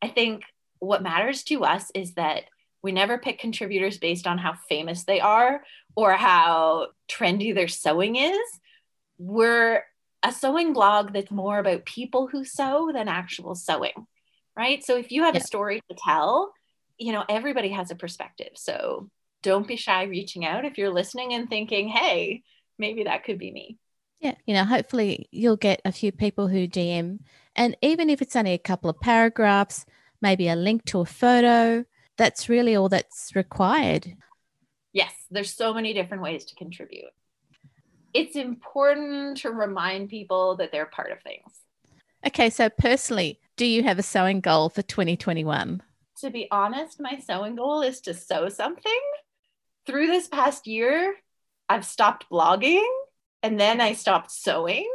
I 0.00 0.08
think 0.08 0.42
what 0.78 1.02
matters 1.02 1.42
to 1.44 1.64
us 1.64 1.90
is 1.94 2.14
that 2.14 2.44
we 2.82 2.92
never 2.92 3.18
pick 3.18 3.38
contributors 3.38 3.98
based 3.98 4.26
on 4.26 4.38
how 4.38 4.54
famous 4.68 5.04
they 5.04 5.20
are 5.20 5.62
or 5.98 6.12
how 6.12 6.86
trendy 7.08 7.52
their 7.52 7.66
sewing 7.66 8.14
is. 8.14 8.38
We're 9.18 9.82
a 10.22 10.30
sewing 10.30 10.72
blog 10.72 11.12
that's 11.12 11.32
more 11.32 11.58
about 11.58 11.86
people 11.86 12.28
who 12.28 12.44
sew 12.44 12.92
than 12.94 13.08
actual 13.08 13.56
sewing, 13.56 14.06
right? 14.56 14.84
So 14.84 14.96
if 14.96 15.10
you 15.10 15.24
have 15.24 15.34
yeah. 15.34 15.40
a 15.40 15.44
story 15.44 15.80
to 15.90 15.96
tell, 15.98 16.52
you 16.98 17.12
know, 17.12 17.24
everybody 17.28 17.70
has 17.70 17.90
a 17.90 17.96
perspective. 17.96 18.50
So 18.54 19.10
don't 19.42 19.66
be 19.66 19.74
shy 19.74 20.04
reaching 20.04 20.46
out 20.46 20.64
if 20.64 20.78
you're 20.78 20.94
listening 20.94 21.34
and 21.34 21.50
thinking, 21.50 21.88
hey, 21.88 22.44
maybe 22.78 23.02
that 23.02 23.24
could 23.24 23.40
be 23.40 23.50
me. 23.50 23.76
Yeah, 24.20 24.36
you 24.46 24.54
know, 24.54 24.64
hopefully 24.64 25.28
you'll 25.32 25.56
get 25.56 25.82
a 25.84 25.90
few 25.90 26.12
people 26.12 26.46
who 26.46 26.68
DM, 26.68 27.18
and 27.56 27.76
even 27.82 28.08
if 28.08 28.22
it's 28.22 28.36
only 28.36 28.52
a 28.52 28.58
couple 28.58 28.88
of 28.88 29.00
paragraphs, 29.00 29.84
maybe 30.22 30.46
a 30.46 30.54
link 30.54 30.84
to 30.86 31.00
a 31.00 31.06
photo, 31.06 31.84
that's 32.16 32.48
really 32.48 32.76
all 32.76 32.88
that's 32.88 33.32
required. 33.34 34.16
Yes, 34.98 35.14
there's 35.30 35.54
so 35.54 35.72
many 35.72 35.94
different 35.94 36.22
ways 36.22 36.44
to 36.46 36.54
contribute. 36.56 37.12
It's 38.12 38.36
important 38.36 39.38
to 39.38 39.50
remind 39.50 40.08
people 40.08 40.56
that 40.56 40.72
they're 40.72 40.86
part 40.86 41.12
of 41.12 41.22
things. 41.22 41.52
Okay, 42.26 42.50
so 42.50 42.68
personally, 42.68 43.38
do 43.56 43.64
you 43.64 43.84
have 43.84 43.98
a 43.98 44.02
sewing 44.02 44.40
goal 44.40 44.68
for 44.68 44.82
2021? 44.82 45.82
to 46.20 46.30
be 46.30 46.48
honest, 46.50 47.00
my 47.00 47.18
sewing 47.18 47.56
goal 47.56 47.82
is 47.82 48.00
to 48.02 48.14
sew 48.14 48.48
something. 48.48 49.00
Through 49.86 50.08
this 50.08 50.28
past 50.28 50.66
year, 50.66 51.14
I've 51.68 51.84
stopped 51.84 52.26
blogging 52.30 52.88
and 53.42 53.58
then 53.58 53.80
I 53.80 53.92
stopped 53.92 54.30
sewing. 54.30 54.90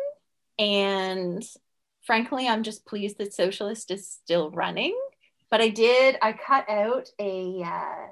And 0.60 1.44
frankly, 2.06 2.48
I'm 2.48 2.64
just 2.64 2.86
pleased 2.86 3.18
that 3.18 3.34
Sewcialist 3.34 3.92
is 3.92 4.08
still 4.10 4.52
running. 4.52 4.98
But 5.50 5.62
I 5.62 5.70
did, 5.70 6.18
I 6.22 6.34
cut 6.34 6.70
out 6.70 7.10
a 7.20 7.64
uh, 7.64 8.08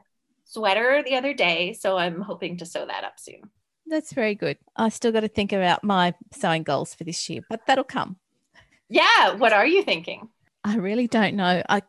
sweater 0.51 1.01
the 1.03 1.15
other 1.15 1.34
day. 1.34 1.74
So 1.74 1.98
I'm 1.98 2.20
hoping 2.20 2.58
to 2.58 2.65
sew 2.65 2.86
that 2.86 3.05
up 3.05 3.20
soon. 3.20 3.41
That's 3.88 4.13
very 4.13 4.36
good. 4.36 4.58
I 4.75 4.89
still 4.89 5.12
got 5.12 5.22
to 5.22 5.27
think 5.27 5.53
about 5.53 5.84
my 5.84 6.13
sewing 6.34 6.63
goals 6.63 6.93
for 6.93 7.03
this 7.03 7.29
year, 7.29 7.41
but 7.50 7.62
that'll 7.67 7.84
come. 7.84 8.17
Yeah. 8.89 9.36
What 9.36 9.53
are 9.53 9.65
you 9.65 9.84
thinking? 9.84 10.29
I 10.63 10.75
really 10.75 11.08
don't 11.08 11.36
know. 11.36 11.63
I 11.67 11.81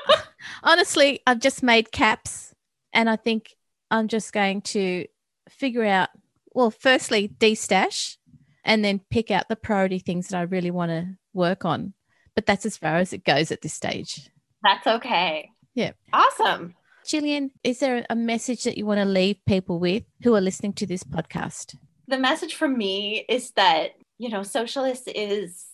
honestly, 0.62 1.20
I've 1.26 1.40
just 1.40 1.62
made 1.62 1.92
caps 1.92 2.54
and 2.92 3.08
I 3.08 3.16
think 3.16 3.54
I'm 3.90 4.08
just 4.08 4.32
going 4.32 4.62
to 4.62 5.06
figure 5.48 5.84
out, 5.84 6.08
well, 6.52 6.70
firstly, 6.70 7.28
destash 7.28 8.16
and 8.64 8.84
then 8.84 9.00
pick 9.10 9.30
out 9.30 9.48
the 9.48 9.56
priority 9.56 9.98
things 9.98 10.28
that 10.28 10.38
I 10.38 10.42
really 10.42 10.70
want 10.70 10.90
to 10.90 11.16
work 11.34 11.64
on. 11.64 11.92
But 12.34 12.46
that's 12.46 12.66
as 12.66 12.76
far 12.76 12.96
as 12.96 13.12
it 13.12 13.24
goes 13.24 13.52
at 13.52 13.60
this 13.60 13.74
stage. 13.74 14.28
That's 14.62 14.86
okay. 14.86 15.50
Yeah. 15.74 15.92
Awesome. 16.12 16.74
Gillian, 17.06 17.52
is 17.62 17.78
there 17.78 18.04
a 18.10 18.16
message 18.16 18.64
that 18.64 18.76
you 18.76 18.84
want 18.84 18.98
to 18.98 19.04
leave 19.04 19.36
people 19.46 19.78
with 19.78 20.02
who 20.22 20.34
are 20.34 20.40
listening 20.40 20.72
to 20.74 20.86
this 20.86 21.04
podcast? 21.04 21.76
The 22.08 22.18
message 22.18 22.54
from 22.56 22.76
me 22.76 23.24
is 23.28 23.52
that, 23.52 23.92
you 24.18 24.28
know, 24.28 24.40
Sewcialist 24.40 25.02
is 25.06 25.66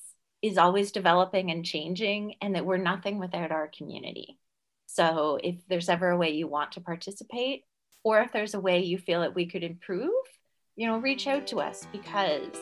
is 0.42 0.58
always 0.58 0.90
developing 0.90 1.52
and 1.52 1.64
changing 1.64 2.34
and 2.42 2.56
that 2.56 2.66
we're 2.66 2.76
nothing 2.76 3.18
without 3.18 3.52
our 3.52 3.70
community. 3.76 4.38
So 4.86 5.38
if 5.42 5.56
there's 5.68 5.88
ever 5.88 6.10
a 6.10 6.18
way 6.18 6.30
you 6.30 6.48
want 6.48 6.72
to 6.72 6.80
participate, 6.80 7.62
or 8.02 8.20
if 8.20 8.32
there's 8.32 8.54
a 8.54 8.60
way 8.60 8.80
you 8.80 8.98
feel 8.98 9.20
that 9.20 9.36
we 9.36 9.46
could 9.46 9.62
improve, 9.62 10.10
you 10.74 10.88
know, 10.88 10.98
reach 10.98 11.28
out 11.28 11.46
to 11.46 11.60
us 11.60 11.86
because 11.92 12.58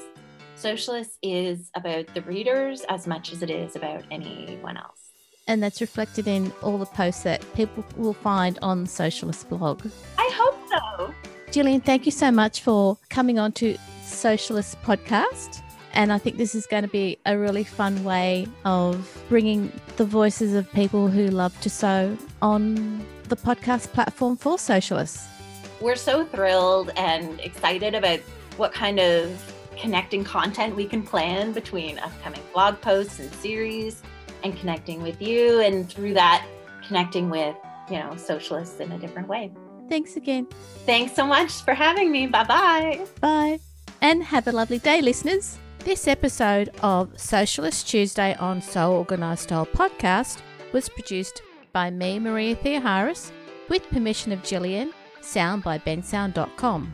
Sewcialist 0.56 1.16
is 1.22 1.70
about 1.74 2.12
the 2.12 2.22
readers 2.22 2.82
as 2.90 3.06
much 3.06 3.32
as 3.32 3.42
it 3.42 3.48
is 3.48 3.76
about 3.76 4.04
anyone 4.10 4.76
else. 4.76 5.09
And 5.46 5.62
that's 5.62 5.80
reflected 5.80 6.28
in 6.28 6.52
all 6.62 6.78
the 6.78 6.86
posts 6.86 7.24
that 7.24 7.44
people 7.54 7.84
will 7.96 8.12
find 8.12 8.58
on 8.62 8.86
Sewcialist 8.86 9.48
blog. 9.48 9.84
I 10.18 10.30
hope 10.32 10.58
so. 10.68 11.14
Gillian, 11.50 11.80
thank 11.80 12.06
you 12.06 12.12
so 12.12 12.30
much 12.30 12.62
for 12.62 12.98
coming 13.08 13.38
on 13.38 13.52
to 13.52 13.76
Sewcialist 14.04 14.76
podcast. 14.84 15.62
And 15.92 16.12
I 16.12 16.18
think 16.18 16.36
this 16.36 16.54
is 16.54 16.66
going 16.66 16.84
to 16.84 16.88
be 16.88 17.18
a 17.26 17.36
really 17.36 17.64
fun 17.64 18.04
way 18.04 18.46
of 18.64 19.24
bringing 19.28 19.72
the 19.96 20.04
voices 20.04 20.54
of 20.54 20.70
people 20.72 21.08
who 21.08 21.26
love 21.26 21.60
to 21.62 21.70
sew 21.70 22.16
on 22.40 23.04
the 23.24 23.36
podcast 23.36 23.92
platform 23.92 24.36
for 24.36 24.56
Sewcialists. 24.56 25.26
We're 25.80 25.96
so 25.96 26.24
thrilled 26.24 26.92
and 26.96 27.40
excited 27.40 27.94
about 27.94 28.20
what 28.56 28.72
kind 28.72 29.00
of 29.00 29.54
connecting 29.76 30.22
content 30.22 30.76
we 30.76 30.84
can 30.84 31.02
plan 31.02 31.52
between 31.52 31.98
upcoming 31.98 32.42
blog 32.52 32.80
posts 32.80 33.18
and 33.18 33.32
series 33.34 34.02
and 34.42 34.56
connecting 34.58 35.02
with 35.02 35.20
you 35.20 35.60
and 35.60 35.88
through 35.88 36.14
that 36.14 36.46
connecting 36.86 37.30
with 37.30 37.54
you 37.90 37.98
know 37.98 38.10
Sewcialists 38.10 38.80
in 38.80 38.92
a 38.92 38.98
different 38.98 39.28
way. 39.28 39.52
Thanks 39.88 40.16
again. 40.16 40.46
Thanks 40.86 41.14
so 41.14 41.26
much 41.26 41.62
for 41.62 41.74
having 41.74 42.12
me. 42.12 42.26
Bye 42.26 42.44
bye. 42.44 43.06
Bye 43.20 43.60
and 44.00 44.22
have 44.22 44.46
a 44.46 44.52
lovely 44.52 44.78
day 44.78 45.00
listeners. 45.00 45.58
This 45.80 46.06
episode 46.06 46.70
of 46.82 47.12
sewcialist 47.14 47.86
tuesday 47.86 48.34
on 48.34 48.60
sew 48.60 48.92
organized 48.92 49.42
style 49.42 49.66
podcast 49.66 50.40
was 50.72 50.88
produced 50.88 51.42
by 51.72 51.90
me 51.90 52.18
maria 52.18 52.54
theoharis 52.54 53.30
with 53.68 53.88
permission 53.90 54.32
of 54.32 54.42
gillian 54.42 54.92
sound 55.20 55.62
by 55.62 55.78
bensound.com 55.78 56.92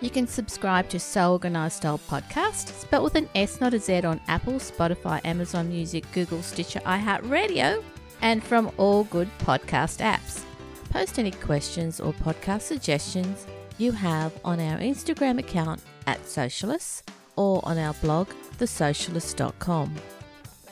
you 0.00 0.10
can 0.10 0.26
subscribe 0.26 0.88
to 0.90 1.00
Sew 1.00 1.32
Organized 1.32 1.76
Style 1.76 2.00
Podcast, 2.08 2.68
spelled 2.80 3.04
with 3.04 3.14
an 3.16 3.28
S, 3.34 3.60
not 3.60 3.74
a 3.74 3.78
Z, 3.78 4.02
on 4.02 4.20
Apple, 4.28 4.54
Spotify, 4.54 5.20
Amazon 5.24 5.68
Music, 5.68 6.04
Google, 6.12 6.42
Stitcher, 6.42 6.80
iHeartRadio, 6.80 7.82
and 8.22 8.42
from 8.42 8.70
all 8.76 9.04
good 9.04 9.28
podcast 9.38 10.00
apps. 10.00 10.42
Post 10.90 11.18
any 11.18 11.32
questions 11.32 12.00
or 12.00 12.12
podcast 12.14 12.62
suggestions 12.62 13.46
you 13.78 13.92
have 13.92 14.32
on 14.44 14.60
our 14.60 14.78
Instagram 14.78 15.38
account 15.38 15.80
at 16.06 16.22
Sewcialists 16.22 17.02
or 17.36 17.60
on 17.64 17.78
our 17.78 17.94
blog, 17.94 18.28
thesewcialist.com. 18.58 19.94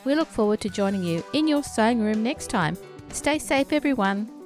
We 0.03 0.15
look 0.15 0.27
forward 0.27 0.61
to 0.61 0.69
joining 0.69 1.03
you 1.03 1.23
in 1.33 1.47
your 1.47 1.63
sewing 1.63 2.01
room 2.01 2.23
next 2.23 2.49
time. 2.49 2.77
Stay 3.09 3.39
safe, 3.39 3.73
everyone. 3.73 4.36